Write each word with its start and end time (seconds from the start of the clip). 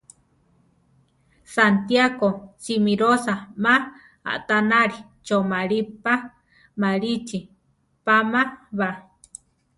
Santiáko 1.53 2.27
simírosa 2.63 3.33
má 3.63 3.73
aʼtanáli 4.31 4.97
choʼmalí 5.25 5.79
pa, 6.03 6.13
malíchi 6.81 7.39
páma 8.05 8.41
ba. 8.77 8.89